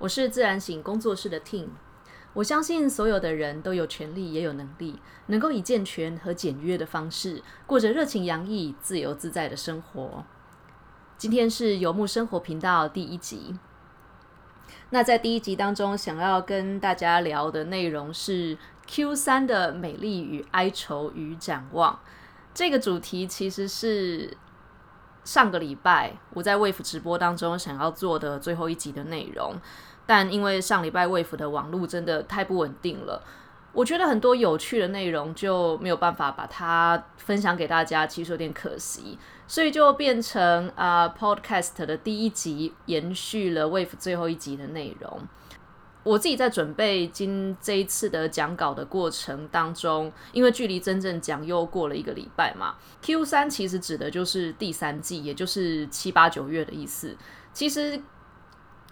[0.00, 1.68] 我是自然醒工作室的 Team。
[2.32, 10.24] 我相信所有的人都有权利，也有能力，能够以健全和简约的方式，过着热情洋溢、自由自在的生活。
[11.18, 13.58] 今天是游牧生活频道第一集。
[14.88, 18.56] 那在第一集当中，想要跟大家聊的内容是
[18.86, 22.00] Q 三的美丽与哀愁与展望。
[22.54, 24.34] 这个主题其实是。
[25.22, 29.54] 上个礼拜我在卫府直播当中想要做的最后一集的内容，
[30.06, 33.22] 但因为上礼拜卫府的网络真的太不稳定了，
[33.72, 45.20] 我觉得很多有趣的内容就没有办法把它分享给大家，其实有点可惜，所以就变成啊 Podcast 的第一集延续了卫府最后一集的内容。
[46.02, 57.14] 我自己在准备今这一次的讲稿的过程当中，因为距离真正讲又过了一个礼拜嘛，Q 三其实指的就是第三季，也就是七八九月的意思。
[57.52, 58.00] 其实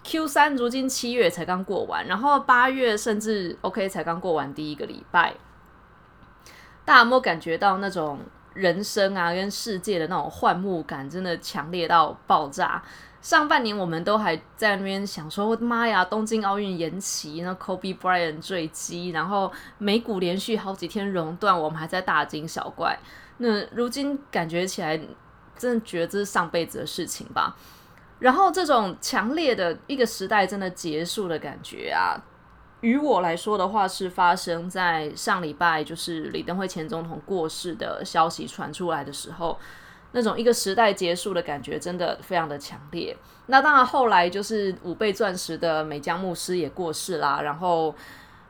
[0.03, 5.35] Q 三如今七月才刚过完，然后八月甚至 OK 才刚过完第一个礼拜，
[6.85, 8.19] 大家有没有感觉到那种
[8.53, 12.81] 人生啊跟世界的那种幻目感，真的强烈到爆炸？
[13.21, 22.97] 上半年我们都还在那边想说，妈呀，东京奥运延期，那 Kobe Bryant 坠机，然后美股连续好几天熔断，我们还在大惊小怪。
[23.39, 24.97] 那如今感觉起来，
[25.57, 27.57] 真的觉得这是上辈子的事情吧。
[28.19, 32.15] 然后这种强烈的一个时代真的结束的感觉啊，
[32.81, 39.57] 于我来说的话，是发生在上礼拜，就是李登辉前总统过世的消息传出来的时候。
[40.11, 43.15] 那种一个时代结束的感觉，真的非常的强烈。
[43.45, 47.39] 那当然，后来就是五倍钻石的美江牧师也过世啦。
[47.43, 47.93] 然后，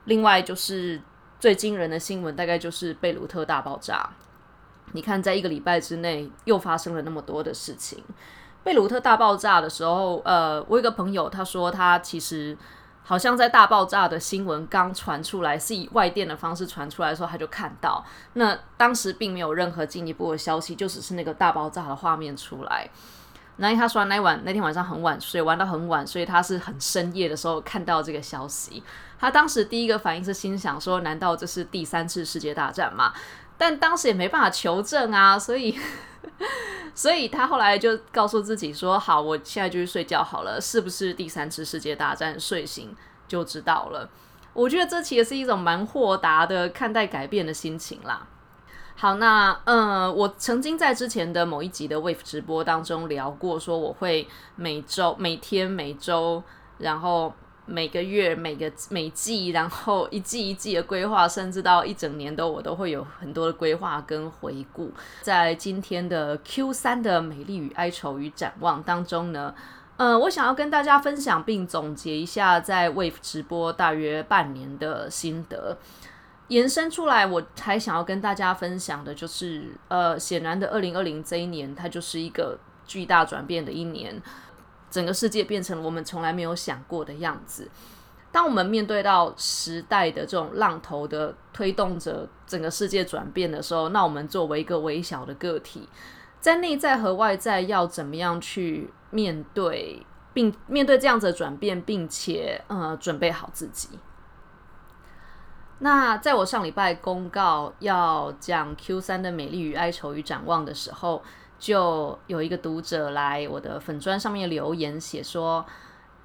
[0.06, 1.02] 另外就是
[1.38, 4.10] 最惊人的新闻，大概就是贝鲁特大爆炸。
[4.94, 8.02] 你看，在一个礼拜之内，又发生了那么多的事情。
[8.64, 12.58] 贝鲁特大爆炸的时候，呃，我有个朋友，他说他其实。
[13.02, 18.06] 好像在大爆炸的新闻刚传出来，是以外电的方式传出来的时候，他就看到。
[18.34, 22.88] 那当时并没有任何进一步的消息，就只是那个大爆炸的画面出来。
[23.56, 28.84] 那他说那晚那天晚上很晚睡，玩到很晚，所以他是很深夜的时候看到这个消息。
[29.20, 33.12] 他当时第一个反应是心想说：难道这是第三次世界大战吗？
[33.60, 35.78] 但当时也没办法求证啊， 所以。
[36.96, 40.60] 所以他后来就告诉自己说：“好，我现在就去睡觉好了。
[40.60, 42.38] 是不是第三次世界大战？
[42.38, 42.94] 睡醒
[43.28, 44.10] 就知道了。”
[44.54, 48.28] 我觉得这其实是一种蛮豁达的看待改变的心情啦。
[48.96, 56.44] 好，那嗯，我曾经在之前的某一集的 Wave 直播当中聊过，说我会每周、每天、每周，
[56.80, 57.34] 然后。
[57.70, 64.92] 每个月、每个每季，然后一季一季的规划，甚至到一整年都，我都会有很多的规划跟回顾。
[65.22, 69.54] 在今天的 Q 三的美丽与哀愁与展望当中呢，
[69.98, 75.78] 呃，我想要跟大家分享并总结一下在 Wave 直播大约半年的心得，
[76.48, 82.58] 延伸出来，我还想要跟大家分享的就是，呃，显然的，二零二零这一年，它就是一个
[82.88, 84.20] 巨大转变的一年。
[84.90, 87.70] 整个世界变成了我们从来没有想过的样子。
[88.32, 95.90] 当我们面对到时代的这种浪头的推动着整个世界转变的时候，那我们作为一个微小的个体，
[96.40, 103.90] 在内在和外在要怎么样去面对，并面对这样子的转变，并且呃准备好自己。
[105.80, 111.24] 那在我上礼拜公告要讲 Q 三的美丽与哀愁与展望的时候。
[111.60, 115.66] 就有一个读者来我的粉砖上面留言，写说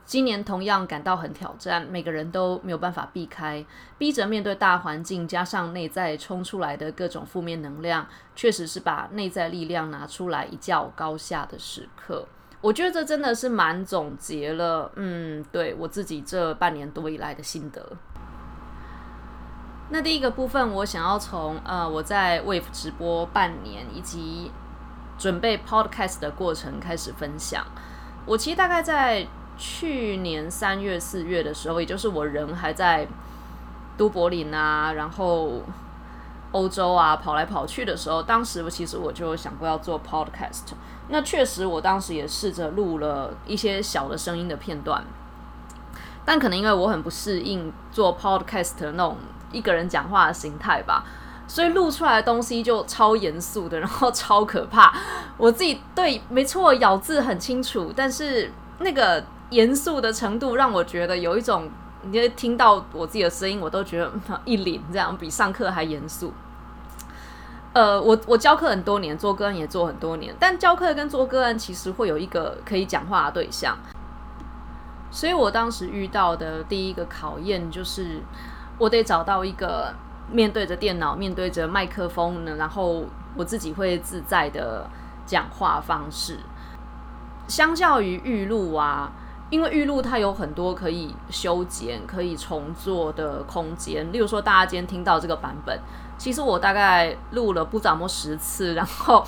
[0.05, 3.65] 今年同样感到很挑战，每个人都没有办法避开，
[3.99, 8.07] 逼着面对大环境，加上内在冲出来的各种负面能量，
[8.37, 12.27] 确实是把内在力量拿出来一较高下的时刻。
[12.61, 17.85] 我觉得这真的是蛮总结了，嗯，对我自己这半年多以来的心得。
[19.91, 24.51] 那第一个部分，我想要从呃我在 Wave 直播半年以及
[25.19, 27.65] 准备 podcast 的过程开始分享。
[28.27, 29.27] 我其实大概在
[29.57, 33.07] 去年三月、四月的时候，也就是我人还在
[33.97, 35.63] 都柏林啊，然后
[36.53, 40.73] 欧洲啊跑来跑去的时候，当时我其实我就想过要做 podcast。
[41.09, 45.05] 那确实，我当时也试着录了一些小的声音的片段，
[46.25, 49.19] 但可能因为我很不适应做 podcast 那种
[49.53, 51.05] 一个人讲话的形态吧。
[51.47, 54.93] 所以录出来的东西就超严肃的，然后超可怕。
[55.37, 61.69] 我自己对，没错，咬字很清楚，但是那个严肃的程度让我觉得有一种，
[62.03, 64.11] 你听到我自己的声音，我都觉得
[64.45, 66.33] 一凛，这样比上课还严肃。
[67.73, 73.77] 呃，我我教课很多年，做个案也做很多年，但教课跟做个案其实会有一个可以讲话的对象。
[75.11, 78.21] 所以我当时遇到的第一个考验就是，
[78.79, 79.93] 我得找到一个
[80.31, 83.05] 面对着电脑、面对着麦克风呢，然后
[83.37, 84.87] 我自己会自在的
[85.27, 86.39] 讲话方式。
[87.49, 89.13] 相较于预录啊，
[89.51, 94.13] 因为预录它有很多可以修剪、可以重做的空间。
[94.13, 95.79] 例如说，大家今天听到这个版本，
[96.17, 99.25] 其实我大概录了不怎么十次，然后。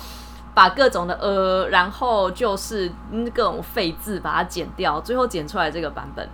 [0.57, 2.91] 把各种的呃，然后就是
[3.31, 6.27] 各种废字把它剪掉，最后剪出来这个版本。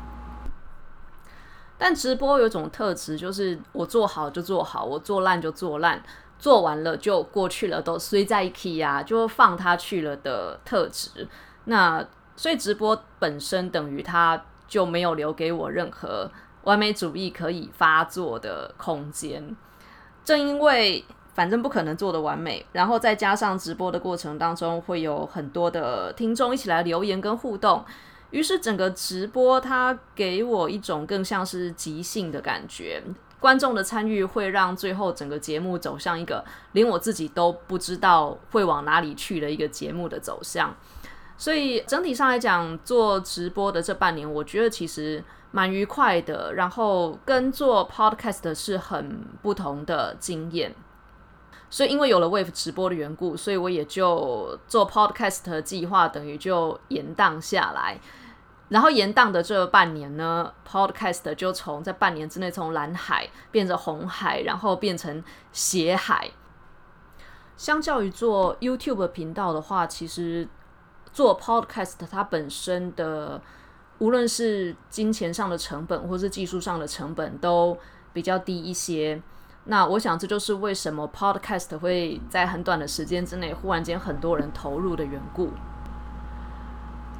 [1.83, 6.01] 但直播有种特质，就是我做好就做好，我做烂就做烂，
[6.39, 11.27] 做完了就过去了，都衰在一起呀，就放他去了的特质。
[11.65, 12.01] 那
[12.37, 16.31] 所以直播本身等于它就没有留给我任何
[16.63, 19.53] 完美主义可以发作的空间。
[20.23, 21.03] 正因为。
[21.35, 27.83] 反正不可能做的完美，然后再加上直播的过程当中会有很多的听众一起来留言跟互动，
[28.33, 32.99] 于是整个直播它给我一种更像是即兴的感觉，
[33.39, 40.75] 观众的参与会让最后整个节目走向一个连我自己都不知道会往哪里去的一个节目的走向。
[41.37, 50.73] 所以整体上来讲，做直播的这半年，我觉得其实蛮愉快的，然后跟做 podcast 是很不同的经验。
[51.69, 57.99] 所以，因为有了 Wave 直播的缘故，所以我也就做 Podcast 计划，等于就延宕下来。
[58.73, 66.31] 然后延宕的这半年呢，Podcast 就从在半年之内从蓝海变成红海，然后变成血海。
[67.55, 70.47] 相较于做 YouTube 频道的话，其实
[71.11, 73.39] 做 Podcast 它本身的
[73.99, 77.77] 无论是金钱上的成本，或是技术上的成本，都
[78.11, 79.21] 比较低一些。
[79.65, 85.51] 那我想，这就是为什么 Podcast 会在很短的时间之内，忽然间很多人投入的缘故。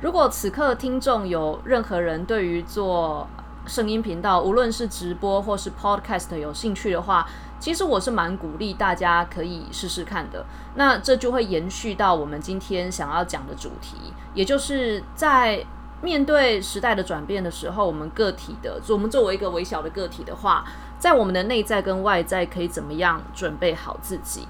[0.03, 3.25] 如果此刻听众有任何人对于做
[3.65, 7.25] 声音频道，无论是直播或是 Podcast 有兴趣的话，
[7.57, 10.45] 其实我是蛮鼓励大家可以试试看的。
[10.75, 13.95] 那这就会延续到我们今天想要讲的主题，
[14.33, 15.65] 也就是在
[16.01, 20.65] 面对时代的转变的时候，我们个体的，我们作为一个微小的个体的话。
[20.99, 24.49] 在我们的内在跟外在，可以怎么样准备好自己？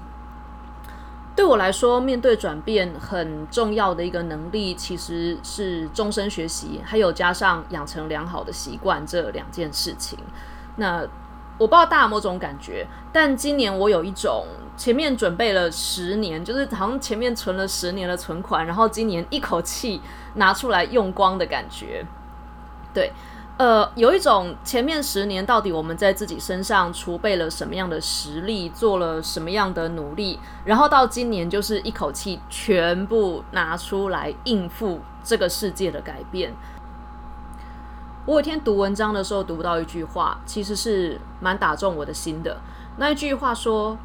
[1.36, 10.18] 对我来说，面对转变很重要的一个能力，其实是终身学习，还有加上养成良好的习惯这两件事情。
[10.76, 11.00] 那
[11.58, 14.46] 我不知道大家有没有种感觉，但今年我有一种
[14.76, 20.00] 前面准备了十年，就是好像前面存了十年的存款，然后今年一口气
[20.34, 22.06] 拿出来用光的感觉。
[22.92, 23.12] 对。
[23.56, 36.52] 呃，有一种前面十年到底我们在自己身上储备了什么样的实力，做了什么样的努力，然后到今年就是一口气全部拿出来应付这个世界的改变。
[38.26, 42.56] 我有天读文章的时候读到一句话，其实是蛮打中我的心的。
[42.96, 43.96] 那一句话说：“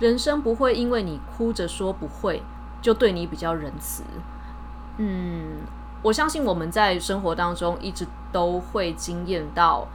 [0.00, 2.42] 人生不会因为你哭着说不会，
[2.82, 4.02] 就对你比较仁慈。”
[4.98, 5.58] 嗯。
[6.02, 9.86] 我相信我们在生活当中一直都会经验到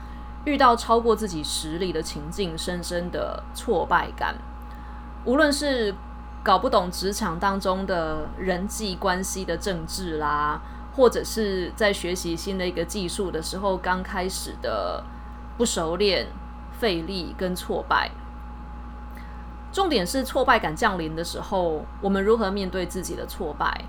[0.45, 4.35] 遇到超过自己实力的情境，深深的挫败感。
[5.23, 5.95] 无论是
[6.43, 10.61] 搞不懂职场当中的人际关系的政治啦，
[10.95, 15.03] 或者是在学习新的一个技术的时候，刚开始的
[15.57, 16.27] 不熟练、
[16.71, 18.11] 费力跟挫败。
[19.71, 23.83] 重点是挫败感降临的时候，我们如何面对自己的挫败？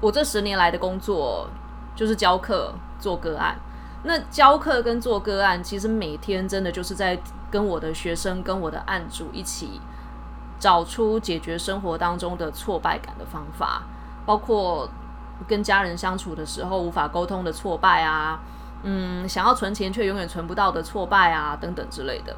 [0.00, 1.48] 我这十年来的工作
[1.94, 3.56] 就是教课、做个案。
[4.04, 7.18] 那教课跟做个案，其实每天真的就是在
[7.50, 9.80] 跟我的学生、跟我的案主一起
[10.60, 13.82] 找出解决生活当中的挫败感的方法，
[14.24, 14.88] 包括
[15.48, 18.38] 跟家人相处的时候无法沟通的挫败啊，
[18.84, 22.36] 嗯，想要存钱却永远存不到的挫败啊，等等之类的。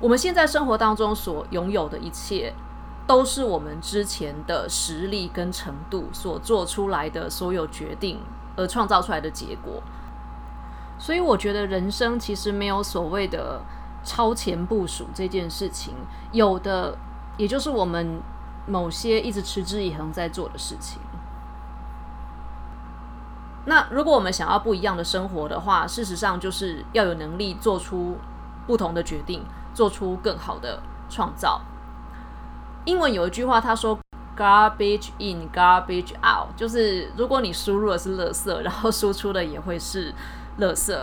[0.00, 2.52] 我们现在生活当中所拥有的一切。
[3.06, 8.20] 都是我们之前的实力跟程度所做出来的所有决定
[8.56, 9.82] 而创造出来的结果，
[10.98, 13.60] 所以我觉得人生其实没有所谓的
[14.04, 15.94] 超前部署这件事情，
[16.30, 16.96] 有的
[17.36, 18.20] 也就是我们
[18.66, 21.00] 某些一直持之以恒在做的事情。
[23.64, 28.16] 那如果我们想要不一样的生活的话，事实上就是要有能力做出
[28.66, 31.60] 不同的决定，做出更好的创造。
[32.84, 33.98] 英文有一句话，他说
[34.36, 40.12] “garbage in, garbage out”，就是如果你输入的是垃圾，然后输出的也会是
[40.58, 40.96] 垃圾。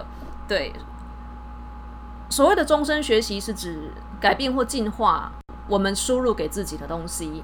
[0.47, 0.73] 对，
[2.29, 5.31] 所谓的终身学习是指改变或进化
[5.67, 7.43] 我们输入给自己的东西，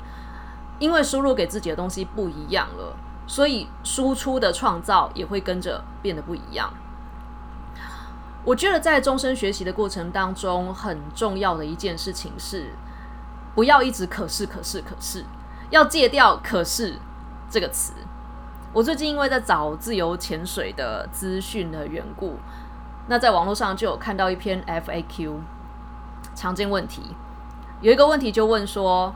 [0.79, 2.95] 因为输入给自己的东西不一样了，
[3.27, 6.73] 所以输出的创造也会跟着变得不一样。
[8.43, 12.73] 我觉得在终身学习的过程当中，很重要的一件事情是，
[13.55, 15.25] 不要一直可是可是可是，
[15.71, 17.00] 要戒掉“可是”
[17.50, 17.93] 这个词。
[18.74, 22.38] 我最近因为在找自由潜水的资讯的缘故，
[23.07, 25.38] 那在网络上就有看到一篇 FAQ
[26.35, 27.15] 常见问题，
[27.81, 29.15] 有一个问题就问说：“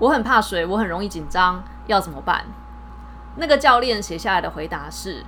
[0.00, 2.46] 我很怕水，我很容易紧张，要怎么办？”
[3.36, 5.24] 那个教练写下来的回答是。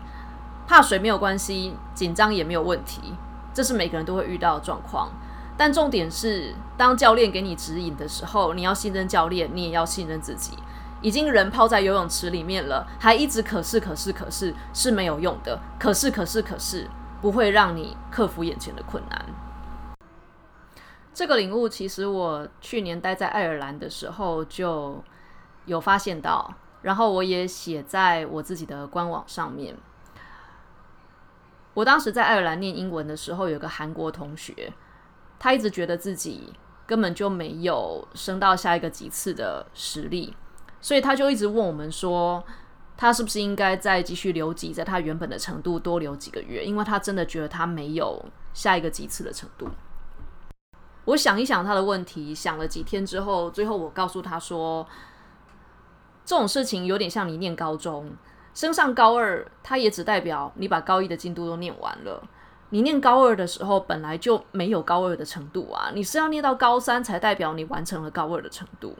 [0.69, 3.15] 怕水没有关系，紧张也没有问题，
[3.55, 5.11] 这是每个人都会遇到的状况。
[5.57, 10.53] 但重点是，当教练给你指引的时候，你要信任教练，你也要信任自己。
[11.03, 15.59] 已经人泡在游泳池里面了，还一直可是可是可是是没有用的。
[15.79, 16.89] 可是可是可是
[17.21, 19.25] 不会让你克服眼前的困难。
[21.15, 25.03] 这个领悟，其实我去年待在爱尔兰的时候就
[25.65, 29.75] 有发现到，然后我也写在我自己的官网上面。
[31.75, 34.73] 我当时在爱尔兰念英文的时候，有个韩国同学，
[35.39, 36.53] 他一直觉得自己
[36.87, 40.35] 根本就没有升到下一个级次的实力，
[40.81, 42.43] 所以他就一直问我们说，
[42.97, 48.25] 他是不是应该再继续留级，在他原本的程度多留几个月，因为他真的觉得他没有
[48.55, 49.69] 下一个级次的程度。
[51.07, 54.87] 我想一想他的问题，想了几天之后，最后我告诉他说，
[56.25, 58.13] 这种事情有点像你念高中。
[58.55, 62.27] 升上高二，他也只代表你把高一的进度都念完了。
[62.77, 68.95] 你念高二的时候，本来就没有高二的程度啊，你是要念到高三才代表你完成了高二的程度。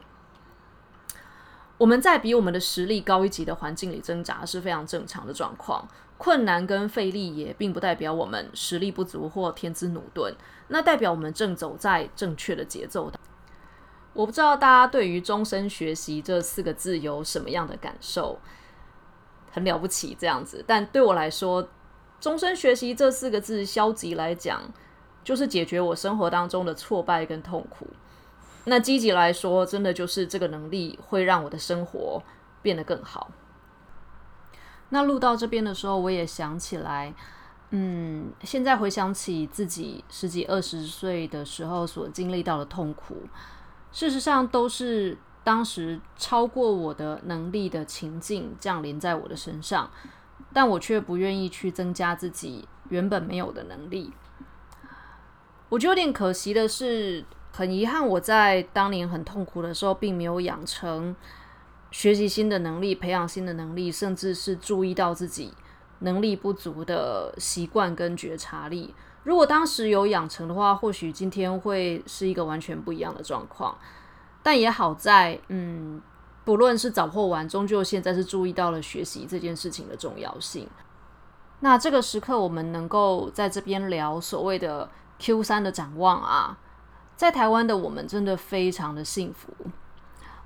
[1.77, 10.33] 我们在比我们的实力高一级的环境里挣扎是非常正常的状况，困难跟费力也并不代表我们实力不足或天资努钝，
[10.69, 13.19] 那代表我们正走在正确的节奏的。
[14.13, 18.39] 我不知道大家对于终身学习这四个字有什么样的感受？
[19.51, 20.63] 很了不起，这样子。
[20.67, 21.67] 但对我来说，
[22.19, 24.61] 终身学习这四个字，消极来讲，
[25.23, 27.87] 就是解决我生活当中的挫败跟痛苦。
[28.65, 32.21] 那积极来说，真的就是这个能力会让我的生活
[32.61, 33.31] 变得更好。
[34.89, 37.13] 那录到这边的时候，我也想起来，
[37.69, 43.15] 嗯，现在回想起自己十几二十岁的时候所经历到的痛苦，
[43.91, 45.17] 事实上都是。
[45.43, 49.89] 当时超过我的能力的情境降临在我的身上，
[50.57, 54.11] 但我却不愿意去增加自己原本没有的能力。
[55.69, 61.15] 我觉得有点可惜的是，很遗憾我在当年很痛苦的时候，并没有养成
[61.91, 65.53] 学习新的能力、培养新的能力，甚至是注意到自己
[65.99, 68.95] 能力不足的习惯跟觉察力。
[69.25, 73.77] 如果当时有养成的话，或许今天会是一个完全不一样的状况。
[74.41, 76.01] 但也好在，嗯，
[76.47, 80.65] 不论是早或晚，终究现在是注意到了学习这件事情的重要性。
[81.59, 84.89] 那这个时刻，我们能够在这边聊所谓的
[85.19, 86.57] Q 三的展望啊，
[87.17, 89.53] 在台湾的我们真的非常的幸福。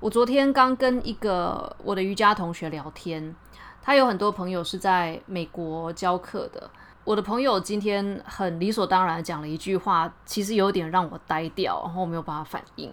[0.00, 3.36] 我昨天刚跟一个我的瑜伽同学聊天，
[3.80, 6.68] 他有很多朋友是在美国教课的。
[7.04, 12.92] 我的朋友今天很理所当然讲了一句话，其实有点让我呆掉，然后没有办法反应。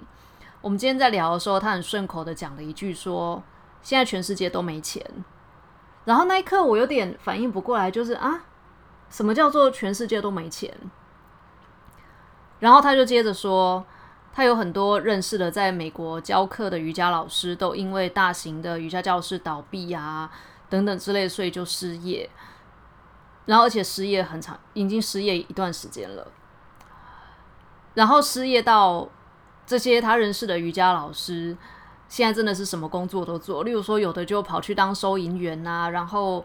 [0.62, 3.42] 我们今天在聊的时候，他很顺口的讲了一句说
[3.82, 5.02] ：“现在全世界都没钱。”
[6.04, 8.44] 然后那一刻我有点反应不过来，就是啊，
[9.10, 10.74] 什么叫做全世界都没钱？
[12.60, 13.86] 然后他就接着说，
[14.34, 20.30] 他有很多认识的在美国教课的瑜伽老师，都因为大型的瑜伽教室倒闭啊
[20.68, 22.30] 等等之类，所以就失业。
[23.46, 26.28] 然后而且失业很长，已经失业一段时间了。
[27.94, 29.08] 然后失业到。
[29.70, 31.56] 这些他认识的瑜伽老师，
[32.08, 33.64] 现在真的是什么工作都做。
[33.64, 36.44] 例如说，有的就跑去当收银员啊，然后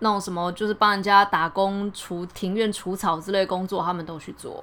[0.00, 4.62] 那种什么就是帮人家打工、除庭院除草之类工作，他们都去做。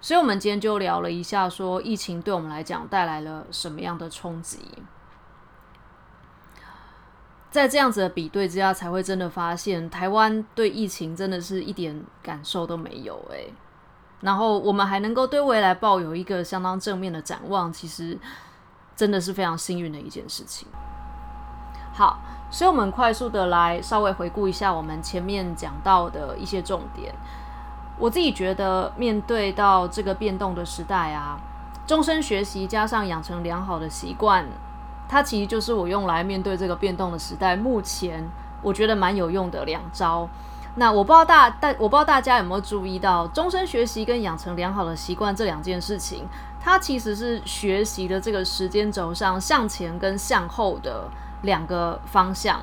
[0.00, 4.58] 所以，我们今天就聊了一下，说疫情对我们来讲带来了什么样的冲击。
[7.52, 13.24] 在这样子的比对之下，才会真的发现，台湾对疫情真的是一点感受都没有。
[13.30, 13.52] 诶。
[14.20, 18.18] 然后我们还能够对未来抱有一个相当正面的展望，其实
[18.96, 20.66] 真的是非常幸运的一件事情。
[21.92, 22.18] 好，
[22.50, 27.14] 所以我们快速的来稍微回顾一下我们前面讲到的一些重点。
[27.98, 31.38] 我自己觉得，面对到这个变动的时代啊，
[31.86, 34.44] 终身学习加上养成良好的习惯，
[35.08, 38.28] 它其实就是我用来面对这个变动的时代，目前
[38.60, 40.28] 我觉得蛮有用的两招。
[40.78, 46.28] 那我不知道大大我不知道大家有没有注意到，终身学习跟养成良好的习惯这两件事情，
[46.60, 51.08] 它其实是学习的这个时间轴上向前跟向后的
[51.42, 52.60] 两个方向。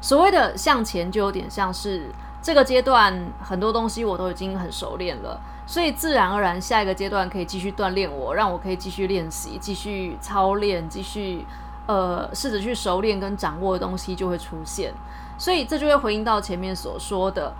[0.00, 2.10] 所谓的向前，就有点像是
[2.42, 11.46] 这个阶段很多东西我都已经很熟练了，所以自然而然下一个阶段可以继续锻炼我，让我可以继续练习、继续操练、继续
[11.86, 14.92] 呃试着去熟练跟掌握的东西就会出现。
[15.38, 17.52] 所以这就会回应到前面所说的。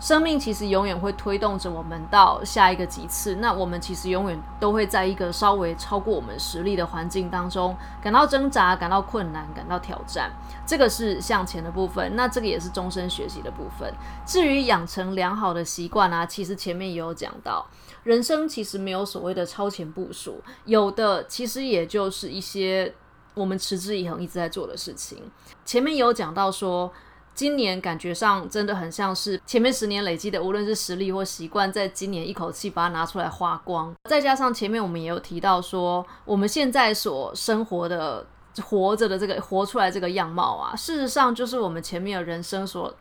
[0.00, 3.34] 生命其实永远会推动着我们到下一个级次。
[3.34, 10.30] 那我们其实永远都会在一个稍微超过我们实力的环境当中感到挣扎、感到困难、感到挑战。
[10.64, 12.16] 这个是向前的部分。
[12.16, 13.92] 那这个也是终身学习的部分。
[14.24, 17.66] 至于养成良好的习惯啊，其实前面也有讲到，
[18.02, 22.94] 人生其实没有所谓的超前部署，有的其实也就是一些
[23.34, 25.22] 我们持之以恒一直在做的事情。
[25.64, 26.92] 前面有讲到说。
[27.32, 33.94] 今年感觉上真的很像是前面十年累积的，无论是实力或习惯，在今年一口气把它拿出来花光。
[34.10, 38.26] 再加上前面我们也有提到说，我们现在所生活的、
[38.62, 42.94] 活着的这个活出来这个样貌啊，事实上就是我们前面的人生所，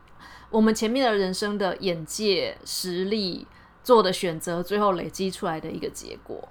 [0.52, 3.46] 我们前面的人生的眼界、实力
[3.84, 6.48] 做的选择，最后累积出来的一个结果。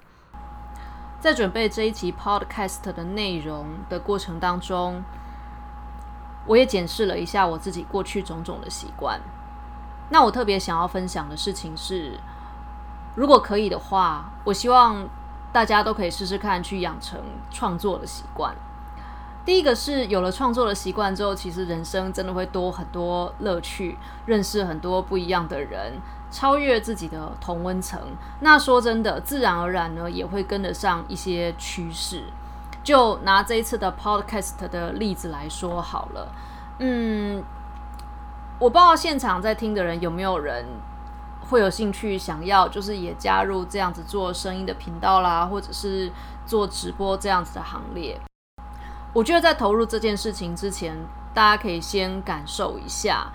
[1.21, 5.03] 在准备这一集 Podcast 的内容的过程当中。
[6.47, 9.21] 我也检视了一下我自己过去种种的习惯。
[10.09, 12.19] 那我特别想要分享的事情是，
[13.15, 15.07] 如果可以的话，我希望
[15.53, 17.21] 大家都可以试试看去养成
[17.51, 18.57] 创作的习惯。
[19.49, 25.95] 第一个是有了创作的习惯之后，其实人生真的会多很多乐趣，认识很多不一样的人，
[26.31, 27.99] 超越自己的同温层。
[28.40, 32.25] 那说真的，自然而然呢，也会跟得上一些趋势。
[32.85, 36.28] 就拿这一次的 podcast 的例子来说好了，
[36.81, 37.43] 嗯，
[38.59, 40.67] 我不知道现场在听的人有没有人
[41.49, 46.12] 会有兴趣想要，就是也加入这样子做声音的频道啦，或者是
[46.45, 48.21] 做直播这样子的行列。
[49.12, 50.97] 我觉得在投入这件事情之前，
[51.35, 53.31] 大家可以先感受一下，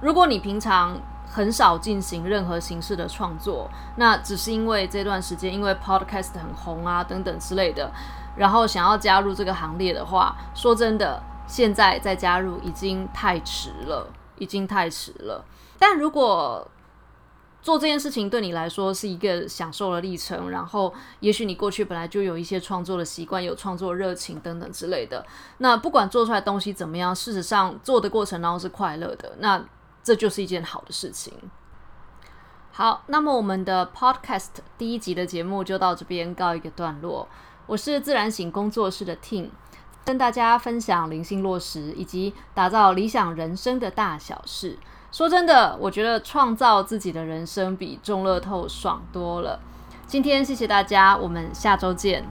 [0.00, 7.90] 如果你平常很少进行任何形式的创作，那只是因为这段时间因为 podcast 很红啊等等之类的。
[8.36, 15.44] 然后想要加入这个行列的话，说真的，现在再加入已经太迟了，已经太迟了。
[15.78, 16.66] 但如果
[17.64, 25.24] 做这件事情对你来说是一个享受的历程，然后也许你过去本来就有一些创作的习惯，有创作热情等等之类的，
[25.56, 29.64] 那不管做出来东西怎么样，事实上做的过程当中是快乐的，那
[30.02, 31.32] 这就是一件好的事情。
[32.70, 37.26] 好，那么我们的 Podcast 第一集的节目就到这边告一个段落。
[37.64, 39.48] 我是自然醒工作室的 Ting，
[40.04, 44.78] 跟大家分享灵性落实以及打造理想人生的大小事。
[45.14, 49.60] 说真的，我觉得创造自己的人生比中乐透爽多了。
[50.08, 52.28] 今天谢谢大家，我们下周见。